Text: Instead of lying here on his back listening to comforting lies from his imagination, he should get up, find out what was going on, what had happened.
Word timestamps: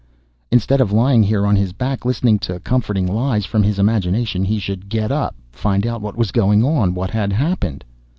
Instead 0.49 0.81
of 0.81 0.91
lying 0.91 1.21
here 1.21 1.45
on 1.45 1.55
his 1.55 1.73
back 1.73 2.03
listening 2.05 2.39
to 2.39 2.59
comforting 2.61 3.05
lies 3.05 3.45
from 3.45 3.61
his 3.61 3.77
imagination, 3.77 4.43
he 4.43 4.57
should 4.57 4.89
get 4.89 5.11
up, 5.11 5.35
find 5.51 5.85
out 5.85 6.01
what 6.01 6.17
was 6.17 6.31
going 6.31 6.63
on, 6.63 6.95
what 6.95 7.11
had 7.11 7.31
happened. 7.31 7.83